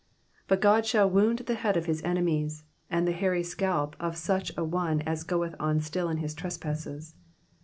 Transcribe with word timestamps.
21 0.47 0.47
But 0.47 0.61
God 0.61 0.85
shall 0.87 1.07
wound 1.11 1.39
the 1.45 1.53
head 1.53 1.77
of 1.77 1.85
his 1.85 2.01
enemies, 2.01 2.63
atid 2.91 3.05
the 3.05 3.11
hairy 3.11 3.43
scalp 3.43 3.95
of 3.99 4.17
such 4.17 4.49
an 4.57 4.71
one 4.71 5.01
as 5.01 5.23
goeth 5.23 5.53
on 5.59 5.79
still 5.79 6.09
in 6.09 6.17
his 6.17 6.33
trespasses. 6.33 7.13